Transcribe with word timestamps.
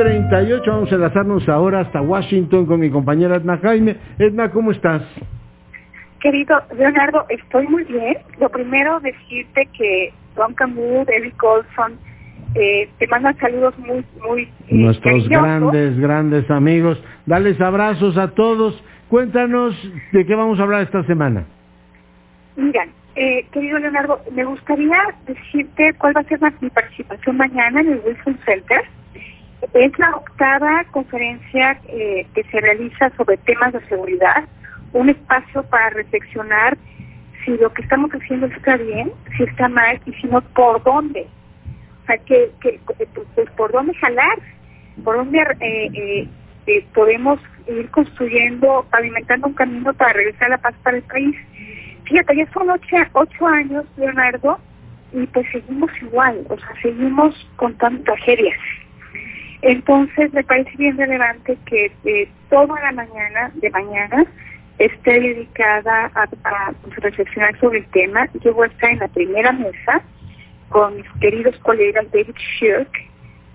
38. 0.00 0.70
Vamos 0.70 0.90
a 0.90 0.94
enlazarnos 0.94 1.48
ahora 1.48 1.80
hasta 1.80 2.00
Washington 2.00 2.64
con 2.64 2.80
mi 2.80 2.88
compañera 2.90 3.36
Edna 3.36 3.58
Jaime. 3.58 3.96
Edna, 4.18 4.50
¿cómo 4.50 4.70
estás? 4.70 5.02
Querido 6.20 6.56
Leonardo, 6.74 7.26
estoy 7.28 7.66
muy 7.68 7.84
bien. 7.84 8.16
Lo 8.38 8.48
primero, 8.48 8.98
decirte 9.00 9.68
que 9.76 10.12
Don 10.36 10.54
Camus, 10.54 11.06
Eric 11.08 11.42
Olson, 11.42 11.98
eh, 12.54 12.88
te 12.98 13.06
mandan 13.08 13.36
saludos 13.38 13.78
muy, 13.78 14.02
muy... 14.26 14.42
Eh, 14.68 14.74
Nuestros 14.74 15.12
cariñosos. 15.12 15.42
grandes, 15.42 15.98
grandes 15.98 16.50
amigos. 16.50 17.02
Dales 17.26 17.60
abrazos 17.60 18.16
a 18.16 18.28
todos. 18.28 18.82
Cuéntanos 19.08 19.74
de 20.12 20.24
qué 20.24 20.34
vamos 20.34 20.58
a 20.60 20.62
hablar 20.62 20.82
esta 20.82 21.02
semana. 21.04 21.44
Mira, 22.56 22.86
eh, 23.16 23.44
querido 23.52 23.78
Leonardo, 23.78 24.20
me 24.32 24.44
gustaría 24.44 24.96
decirte 25.26 25.92
cuál 25.98 26.16
va 26.16 26.20
a 26.20 26.24
ser 26.24 26.40
mi 26.60 26.70
participación 26.70 27.36
mañana 27.36 27.82
en 27.82 27.92
el 27.92 28.00
Wilson 28.06 28.38
Center. 28.46 28.80
Es 29.74 29.98
la 29.98 30.10
octava 30.16 30.84
conferencia 30.90 31.78
eh, 31.88 32.26
que 32.34 32.42
se 32.44 32.60
realiza 32.60 33.10
sobre 33.16 33.36
temas 33.38 33.72
de 33.72 33.86
seguridad, 33.88 34.44
un 34.92 35.08
espacio 35.10 35.62
para 35.64 35.90
reflexionar 35.90 36.76
si 37.44 37.56
lo 37.56 37.72
que 37.72 37.82
estamos 37.82 38.10
haciendo 38.10 38.46
está 38.46 38.76
bien, 38.76 39.12
si 39.36 39.44
está 39.44 39.68
mal 39.68 40.00
y 40.06 40.12
si 40.14 40.26
no, 40.26 40.40
por 40.40 40.82
dónde. 40.82 41.26
O 42.02 42.06
sea, 42.06 42.18
que, 42.18 42.50
que 42.60 42.80
pues, 43.34 43.50
por 43.50 43.72
dónde 43.72 43.94
jalar, 43.94 44.38
por 45.04 45.16
dónde 45.16 45.38
eh, 45.38 45.90
eh, 45.94 46.28
eh, 46.66 46.86
podemos 46.94 47.40
ir 47.66 47.90
construyendo, 47.90 48.86
pavimentando 48.90 49.48
un 49.48 49.54
camino 49.54 49.92
para 49.94 50.12
regresar 50.12 50.50
la 50.50 50.58
paz 50.58 50.74
para 50.82 50.96
el 50.98 51.02
país. 51.04 51.36
Fíjate, 52.04 52.36
ya 52.36 52.52
son 52.52 52.70
ocho, 52.70 52.96
ocho 53.12 53.46
años, 53.46 53.84
Leonardo, 53.96 54.58
y 55.12 55.26
pues 55.26 55.46
seguimos 55.52 55.90
igual, 56.02 56.44
o 56.48 56.58
sea, 56.58 56.68
seguimos 56.82 57.34
contando 57.56 58.02
tragedias. 58.02 58.58
Entonces, 59.62 60.32
me 60.32 60.42
parece 60.44 60.70
bien 60.76 60.96
relevante 60.96 61.56
que 61.66 61.92
eh, 62.04 62.28
toda 62.48 62.80
la 62.80 62.92
mañana, 62.92 63.50
de 63.54 63.70
mañana, 63.70 64.24
esté 64.78 65.20
dedicada 65.20 66.10
a, 66.14 66.22
a 66.44 66.72
reflexionar 66.96 67.58
sobre 67.60 67.80
el 67.80 67.86
tema. 67.86 68.26
Yo 68.42 68.54
voy 68.54 68.68
a 68.68 68.72
estar 68.72 68.90
en 68.90 68.98
la 69.00 69.08
primera 69.08 69.52
mesa 69.52 70.02
con 70.70 70.96
mis 70.96 71.06
queridos 71.20 71.56
colegas 71.58 72.06
David 72.12 72.34
Shirk, 72.58 72.90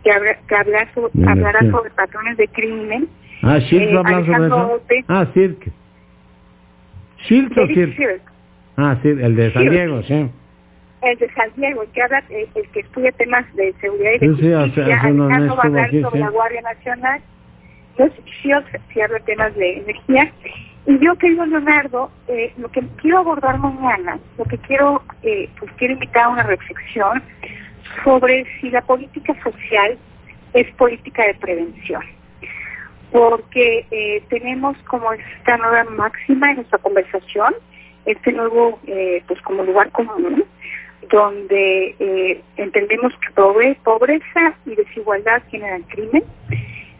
que, 0.03 0.11
habla, 0.11 0.37
que 0.47 0.55
habla 0.55 0.87
sobre, 0.93 1.11
Bien, 1.13 1.29
hablará 1.29 1.59
sobre 1.71 1.89
patrones 1.91 2.37
de 2.37 2.47
crimen. 2.49 3.07
Ah, 3.41 3.57
Shirk 3.57 3.89
Eh, 3.89 3.93
va 3.95 4.01
a 4.01 4.17
hablar 4.17 4.25
sobre 4.25 4.47
eso. 4.47 4.73
Ote. 4.73 5.05
Ah, 5.07 5.25
Cirque. 5.33 5.71
¿Shirk 7.27 7.57
o? 7.57 7.65
Shirk, 7.65 8.21
Ah, 8.77 8.97
sí, 9.01 9.07
el 9.07 9.35
de 9.35 9.51
San 9.53 9.63
Shirk. 9.63 9.73
Diego, 9.73 10.03
sí. 10.03 10.29
El 11.05 11.17
de 11.17 11.33
San 11.33 11.49
Diego, 11.55 11.83
el 11.83 11.89
que 11.89 12.01
habla, 12.01 12.23
eh, 12.29 12.47
el 12.55 12.69
que 12.69 12.79
estudia 12.81 13.11
temas 13.13 13.45
de 13.55 13.73
seguridad 13.81 14.11
y 14.13 14.19
de 14.19 14.27
Sí, 14.27 14.41
sí, 14.41 14.53
justicia, 14.53 14.97
hace 14.97 15.11
unos 15.11 15.31
Alejandro 15.31 15.55
va 15.55 15.63
a 15.63 15.67
hablar 15.67 15.91
sobre 15.91 16.11
sí. 16.11 16.19
la 16.19 16.29
Guardia 16.29 16.61
Nacional, 16.61 17.21
los 17.97 18.11
Shields, 18.25 18.67
si 18.93 19.01
habla 19.01 19.19
temas 19.19 19.55
de 19.55 19.77
energía, 19.77 20.31
y 20.87 20.99
yo, 20.99 21.15
querido 21.15 21.45
Leonardo, 21.47 22.11
eh, 22.27 22.53
lo 22.57 22.69
que 22.69 22.81
quiero 23.01 23.19
abordar 23.19 23.57
mañana, 23.57 24.19
lo 24.37 24.45
que 24.45 24.57
quiero, 24.59 25.01
eh, 25.23 25.49
pues 25.57 25.71
quiero 25.77 25.95
invitar 25.95 26.25
a 26.25 26.29
una 26.29 26.43
reflexión 26.43 27.23
sobre 28.03 28.45
si 28.59 28.69
la 28.69 28.81
política 28.81 29.33
social 29.41 29.97
es 30.53 30.71
política 30.75 31.25
de 31.25 31.33
prevención. 31.35 32.03
Porque 33.11 33.87
eh, 33.89 34.23
tenemos 34.29 34.77
como 34.83 35.11
esta 35.13 35.57
nueva 35.57 35.85
máxima 35.85 36.51
en 36.51 36.57
nuestra 36.57 36.77
conversación, 36.77 37.55
este 38.05 38.31
nuevo, 38.33 38.79
pues 39.27 39.41
como 39.41 39.63
lugar 39.63 39.89
común, 39.91 40.43
donde 41.09 41.95
eh, 41.99 42.41
entendemos 42.57 43.13
que 43.19 43.33
pobre- 43.33 43.77
pobreza 43.83 44.53
y 44.65 44.75
desigualdad 44.75 45.41
generan 45.49 45.83
crimen. 45.83 46.23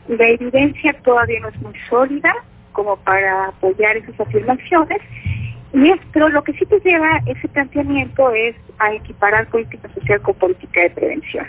La 0.08 0.28
evidencia 0.30 0.94
todavía 1.04 1.40
no 1.40 1.50
es 1.50 1.62
muy 1.62 1.74
sólida 1.90 2.34
como 2.74 2.98
para 2.98 3.48
apoyar 3.48 3.98
esas 3.98 4.20
afirmaciones, 4.20 5.02
y 5.74 5.92
pero 6.12 6.30
lo 6.30 6.44
que 6.44 6.54
sí 6.54 6.66
te 6.66 6.80
lleva 6.82 7.22
ese 7.26 7.48
planteamiento 7.48 8.32
es 8.32 8.56
a 8.80 8.94
equiparar 8.94 9.48
política 9.48 9.90
social 9.94 10.22
con 10.22 10.36
política 10.36 10.82
de 10.82 10.90
prevención. 10.90 11.48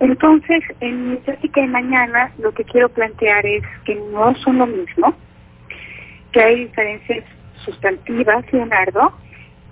Entonces, 0.00 0.62
en 0.80 1.10
mi 1.10 1.16
plática 1.18 1.60
de 1.60 1.66
mañana, 1.68 2.32
lo 2.38 2.52
que 2.52 2.64
quiero 2.64 2.88
plantear 2.88 3.46
es 3.46 3.62
que 3.84 3.94
no 3.94 4.34
son 4.36 4.58
lo 4.58 4.66
mismo, 4.66 5.14
que 6.32 6.42
hay 6.42 6.64
diferencias 6.64 7.24
sustantivas, 7.64 8.44
Leonardo, 8.52 9.12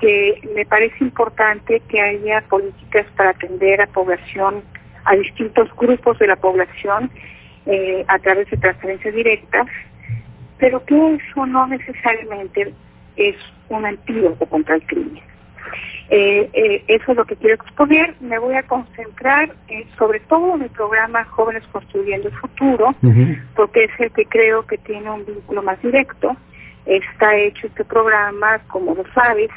que 0.02 0.42
me 0.56 0.66
parece 0.66 0.96
importante 1.00 1.80
que 1.88 2.00
haya 2.00 2.40
políticas 2.48 3.06
para 3.16 3.30
atender 3.30 3.80
a 3.80 3.86
población, 3.86 4.64
a 5.04 5.14
distintos 5.14 5.68
grupos 5.76 6.18
de 6.18 6.26
la 6.26 6.34
población 6.34 7.08
eh, 7.66 8.04
a 8.08 8.18
través 8.18 8.50
de 8.50 8.56
transferencias 8.56 9.14
directas, 9.14 9.68
pero 10.58 10.84
que 10.84 11.14
eso 11.14 11.46
no 11.46 11.68
necesariamente 11.68 12.74
es 13.16 13.36
un 13.68 13.86
antídoto 13.86 14.44
contra 14.46 14.74
el 14.74 14.82
crimen. 14.86 15.22
Eh, 16.10 16.50
eh, 16.52 16.84
eso 16.88 17.12
es 17.12 17.16
lo 17.16 17.24
que 17.24 17.36
quiero 17.36 17.54
exponer. 17.54 18.16
Me 18.19 18.40
voy 18.40 18.56
a 18.56 18.64
concentrar 18.64 19.54
eh, 19.69 19.86
sobre 19.96 20.19
todo 20.19 20.56
en 20.56 20.62
el 20.62 20.70
programa 20.70 21.24
Jóvenes 21.26 21.62
Construyendo 21.70 22.28
el 22.28 22.34
Futuro, 22.34 22.92
porque 23.54 23.84
es 23.84 24.00
el 24.00 24.10
que 24.10 24.26
creo 24.26 24.66
que 24.66 24.78
tiene 24.78 25.08
un 25.08 25.24
vínculo 25.24 25.62
más 25.62 25.80
directo. 25.80 26.36
Está 26.86 27.36
hecho 27.36 27.69
este 27.69 27.84
programa, 27.84 28.58
como 28.66 28.96
lo 28.96 29.04
sabes, 29.14 29.50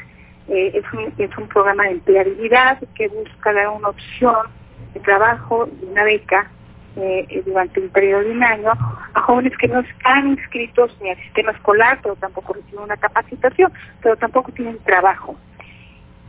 eh, 0.48 0.70
es, 0.74 0.92
un, 0.92 1.12
es 1.18 1.36
un 1.36 1.48
programa 1.48 1.84
de 1.84 1.92
empleabilidad 1.92 2.78
que 2.94 3.08
busca 3.08 3.52
dar 3.52 3.68
una 3.68 3.88
opción 3.88 4.46
de 4.94 5.00
trabajo 5.00 5.68
y 5.82 5.86
una 5.86 6.04
beca 6.04 6.50
eh, 6.96 7.26
eh, 7.28 7.42
durante 7.44 7.80
un 7.80 7.88
periodo 7.88 8.22
de 8.22 8.30
un 8.30 8.44
año 8.44 8.72
a 9.14 9.20
jóvenes 9.20 9.52
que 9.58 9.66
no 9.66 9.80
están 9.80 10.28
inscritos 10.28 10.96
ni 11.02 11.10
al 11.10 11.16
sistema 11.16 11.50
escolar, 11.50 11.98
pero 12.02 12.14
tampoco 12.16 12.52
reciben 12.52 12.84
una 12.84 12.96
capacitación, 12.96 13.72
pero 14.02 14.16
tampoco 14.16 14.52
tienen 14.52 14.78
trabajo. 14.84 15.36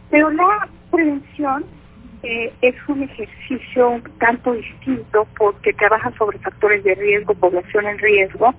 Pero 0.09 0.31
la 0.31 0.67
prevención 0.91 1.65
es 2.23 2.75
un 2.87 3.03
ejercicio 3.03 3.89
un 3.89 4.01
tanto 4.19 4.51
distinto 4.51 5.27
porque 5.37 5.71
trabaja 5.73 6.11
sobre 6.17 6.39
factores 6.39 6.83
de 6.83 6.95
riesgo, 6.95 7.35
población 7.35 7.85
en 7.85 7.99
riesgo, 7.99 8.53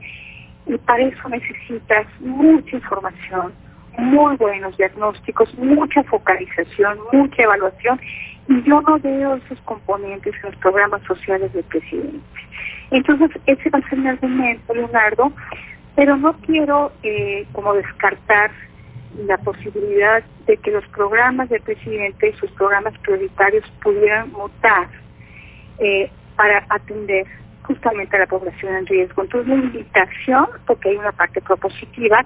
y 0.66 0.78
para 0.78 1.02
eso 1.02 1.28
necesitas 1.28 2.06
mucha 2.20 2.76
información, 2.76 3.52
muy 3.98 4.36
buenos 4.36 4.76
diagnósticos, 4.76 5.52
mucha 5.58 6.02
focalización, 6.04 6.98
mucha 7.12 7.42
evaluación, 7.42 8.00
y 8.48 8.62
yo 8.62 8.80
no 8.82 8.98
veo 8.98 9.34
esos 9.34 9.60
componentes 9.62 10.34
en 10.36 10.50
los 10.50 10.56
programas 10.56 11.02
sociales 11.02 11.52
del 11.52 11.64
presidente. 11.64 12.20
Entonces, 12.90 13.30
ese 13.46 13.70
va 13.70 13.80
a 13.80 13.88
ser 13.90 13.98
mi 13.98 14.08
argumento, 14.08 14.72
Leonardo, 14.72 15.32
pero 15.96 16.16
no 16.16 16.32
quiero 16.38 16.92
eh, 17.02 17.44
como 17.52 17.74
descartar 17.74 18.52
la 19.26 19.36
posibilidad 19.38 20.22
de 20.46 20.56
que 20.58 20.70
los 20.70 20.86
programas 20.88 21.48
del 21.48 21.60
presidente 21.62 22.28
y 22.28 22.32
sus 22.34 22.50
programas 22.52 22.96
prioritarios 22.98 23.68
pudieran 23.82 24.30
mutar 24.30 24.88
eh, 25.78 26.10
para 26.36 26.64
atender 26.70 27.26
justamente 27.64 28.16
a 28.16 28.20
la 28.20 28.26
población 28.26 28.76
en 28.76 28.86
riesgo. 28.86 29.22
Entonces, 29.22 29.48
la 29.48 29.56
invitación, 29.56 30.46
porque 30.66 30.90
hay 30.90 30.96
una 30.96 31.12
parte 31.12 31.40
propositiva, 31.40 32.24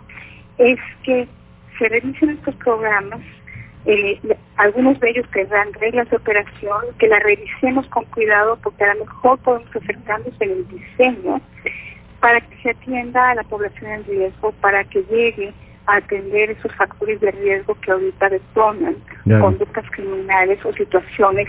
es 0.59 0.78
que 1.03 1.27
se 1.78 1.88
revisen 1.88 2.31
estos 2.31 2.55
programas, 2.56 3.21
eh, 3.84 4.19
algunos 4.56 4.99
de 5.00 5.10
ellos 5.10 5.27
tendrán 5.33 5.72
reglas 5.75 6.09
de 6.10 6.16
operación, 6.16 6.78
que 6.99 7.09
la 7.09 7.19
revisemos 7.19 7.87
con 7.88 8.05
cuidado 8.06 8.56
porque 8.62 8.84
a 8.84 8.94
lo 8.94 9.05
mejor 9.05 9.38
podemos 9.41 9.75
hacer 9.75 9.97
cambios 10.05 10.34
en 10.41 10.50
el 10.50 10.69
diseño 10.69 11.41
para 12.21 12.41
que 12.41 12.56
se 12.62 12.71
atienda 12.71 13.31
a 13.31 13.34
la 13.34 13.43
población 13.43 13.91
en 13.91 14.05
riesgo, 14.05 14.53
para 14.61 14.84
que 14.84 15.03
llegue 15.11 15.53
a 15.87 15.97
atender 15.97 16.50
esos 16.50 16.72
factores 16.77 17.21
de 17.21 17.32
riesgo 17.32 17.75
que 17.81 17.91
ahorita 17.91 18.28
detonan 18.28 18.94
conductas 19.41 19.84
criminales 19.91 20.65
o 20.65 20.72
situaciones 20.75 21.49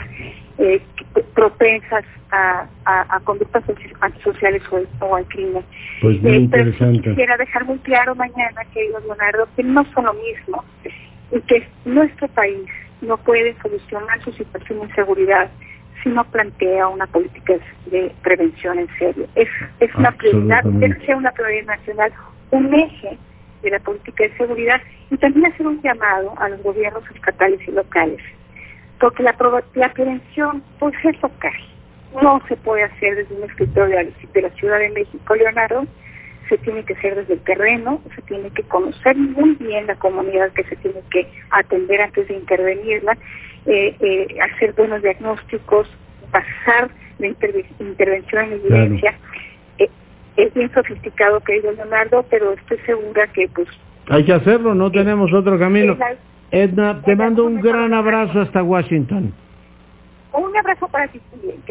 eh, 0.57 0.81
que- 1.13 1.22
propensas 1.33 2.03
a, 2.31 2.65
a- 2.85 3.15
a 3.15 3.19
conductas 3.21 3.63
soci- 3.65 3.95
antisociales 4.01 4.61
o, 4.71 4.81
o 5.05 5.15
al 5.15 5.25
crimen. 5.27 5.63
Pues 6.01 6.21
muy 6.21 6.31
Eh, 6.35 6.47
pero 6.51 6.63
interesante. 6.63 7.09
quisiera 7.09 7.37
dejar 7.37 7.65
muy 7.65 7.77
claro 7.79 8.15
mañana, 8.15 8.61
querido 8.73 8.99
Leonardo, 9.01 9.47
que 9.55 9.63
no 9.63 9.83
son 9.93 10.05
lo 10.05 10.13
mismo 10.13 10.63
y 11.31 11.39
que 11.41 11.67
nuestro 11.85 12.27
país 12.29 12.65
no 13.01 13.17
puede 13.17 13.55
solucionar 13.61 14.21
su 14.23 14.31
situación 14.33 14.79
de 14.79 14.85
inseguridad 14.85 15.49
si 16.01 16.09
no 16.09 16.23
plantea 16.25 16.87
una 16.89 17.07
política 17.07 17.53
de 17.85 18.13
prevención 18.23 18.79
en 18.79 18.87
serio. 18.99 19.27
Es, 19.35 19.47
es 19.79 19.93
una 19.95 20.11
prioridad, 20.11 20.63
debe 20.63 21.05
ser 21.05 21.15
una 21.15 21.31
prioridad 21.31 21.77
nacional, 21.77 22.11
un 22.51 22.73
eje 22.73 23.17
de 23.61 23.69
la 23.69 23.79
política 23.79 24.23
de 24.25 24.35
seguridad 24.37 24.81
y 25.09 25.17
también 25.17 25.45
hacer 25.51 25.65
un 25.65 25.81
llamado 25.81 26.33
a 26.39 26.49
los 26.49 26.61
gobiernos 26.61 27.03
estatales 27.15 27.59
y 27.67 27.71
locales, 27.71 28.21
porque 28.99 29.23
la, 29.23 29.35
la 29.75 29.93
prevención 29.93 30.63
pues 30.79 30.93
es 31.03 31.21
local, 31.21 31.53
no 32.21 32.41
se 32.47 32.55
puede 32.57 32.83
hacer 32.83 33.15
desde 33.15 33.35
un 33.35 33.43
escritorio 33.49 33.97
de 33.97 34.03
la- 34.03 34.11
de 34.33 34.41
la 34.41 34.49
Ciudad 34.51 34.79
de 34.79 34.89
México, 34.91 35.35
Leonardo, 35.35 35.85
se 36.49 36.57
tiene 36.57 36.83
que 36.83 36.93
hacer 36.93 37.15
desde 37.15 37.33
el 37.35 37.39
terreno, 37.41 38.01
se 38.15 38.21
tiene 38.23 38.49
que 38.51 38.63
conocer 38.63 39.15
muy 39.15 39.55
bien 39.55 39.87
la 39.87 39.95
comunidad 39.95 40.51
que 40.51 40.63
se 40.65 40.75
tiene 40.75 40.99
que 41.09 41.27
atender 41.51 42.01
antes 42.01 42.27
de 42.27 42.35
intervenirla, 42.35 43.17
eh, 43.65 43.95
eh, 43.99 44.27
hacer 44.41 44.73
buenos 44.73 45.01
diagnósticos, 45.01 45.87
pasar 46.31 46.89
de 47.19 47.33
intervención 47.79 48.45
en 48.45 48.53
evidencia. 48.53 49.15
Eh, 49.79 49.89
es 50.35 50.53
bien 50.53 50.71
sofisticado, 50.73 51.39
querido 51.39 51.71
Leonardo, 51.71 52.25
pero 52.29 52.51
estoy 52.53 52.77
segura 52.85 53.25
que 53.27 53.47
pues... 53.47 53.67
Hay 54.09 54.25
que 54.25 54.33
hacerlo, 54.33 54.75
no 54.75 54.91
tenemos 54.91 55.31
otro 55.31 55.57
camino. 55.57 55.97
Edna, 56.53 57.01
te 57.01 57.15
mando 57.15 57.45
un 57.45 57.61
gran 57.61 57.95
abrazo 57.95 58.41
hasta 58.41 58.61
Washington. 58.61 59.33
Un 60.33 60.55
abrazo 60.55 60.87
para 60.87 61.07
ti 61.07 61.19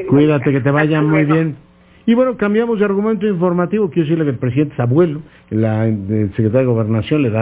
Cuídate, 0.08 0.50
que 0.50 0.60
te 0.60 0.70
vaya 0.72 1.00
muy 1.00 1.24
bien. 1.24 1.56
Y 2.04 2.14
bueno, 2.14 2.36
cambiamos 2.36 2.80
de 2.80 2.84
argumento 2.84 3.24
informativo. 3.28 3.88
Quiero 3.90 4.08
decirle 4.08 4.24
que 4.24 4.30
el 4.32 4.38
presidente 4.38 4.74
es 4.74 4.80
abuelo, 4.80 5.22
la, 5.50 5.86
el 5.86 6.30
secretario 6.30 6.58
de 6.58 6.64
Gobernación 6.64 7.22
le 7.22 7.30
da 7.30 7.40